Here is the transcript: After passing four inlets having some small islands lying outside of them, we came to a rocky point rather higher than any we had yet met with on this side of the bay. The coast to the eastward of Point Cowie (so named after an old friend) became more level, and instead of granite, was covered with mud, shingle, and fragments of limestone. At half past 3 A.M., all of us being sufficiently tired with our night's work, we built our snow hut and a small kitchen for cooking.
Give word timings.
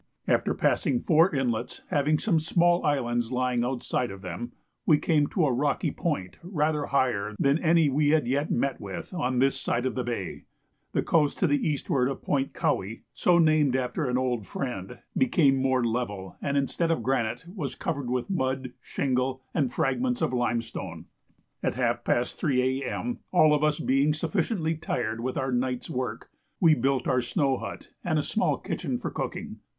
After 0.27 0.55
passing 0.55 0.99
four 1.03 1.29
inlets 1.31 1.83
having 1.91 2.17
some 2.17 2.39
small 2.39 2.83
islands 2.83 3.31
lying 3.31 3.63
outside 3.63 4.09
of 4.09 4.23
them, 4.23 4.51
we 4.83 4.97
came 4.97 5.27
to 5.27 5.45
a 5.45 5.53
rocky 5.53 5.91
point 5.91 6.37
rather 6.41 6.87
higher 6.87 7.35
than 7.37 7.59
any 7.59 7.87
we 7.87 8.09
had 8.09 8.25
yet 8.27 8.49
met 8.49 8.81
with 8.81 9.13
on 9.13 9.37
this 9.37 9.61
side 9.61 9.85
of 9.85 9.93
the 9.93 10.03
bay. 10.03 10.45
The 10.93 11.03
coast 11.03 11.37
to 11.37 11.45
the 11.45 11.67
eastward 11.67 12.07
of 12.07 12.23
Point 12.23 12.51
Cowie 12.55 13.03
(so 13.13 13.37
named 13.37 13.75
after 13.75 14.09
an 14.09 14.17
old 14.17 14.47
friend) 14.47 14.97
became 15.15 15.61
more 15.61 15.83
level, 15.85 16.35
and 16.41 16.57
instead 16.57 16.89
of 16.89 17.03
granite, 17.03 17.45
was 17.53 17.75
covered 17.75 18.09
with 18.09 18.27
mud, 18.27 18.73
shingle, 18.81 19.43
and 19.53 19.71
fragments 19.71 20.23
of 20.23 20.33
limestone. 20.33 21.05
At 21.61 21.75
half 21.75 22.03
past 22.03 22.39
3 22.39 22.81
A.M., 22.81 23.19
all 23.31 23.53
of 23.53 23.63
us 23.63 23.77
being 23.79 24.15
sufficiently 24.15 24.73
tired 24.73 25.21
with 25.21 25.37
our 25.37 25.51
night's 25.51 25.91
work, 25.91 26.31
we 26.59 26.73
built 26.73 27.07
our 27.07 27.21
snow 27.21 27.59
hut 27.59 27.89
and 28.03 28.17
a 28.17 28.23
small 28.23 28.57
kitchen 28.57 28.97
for 28.97 29.11
cooking. 29.11 29.59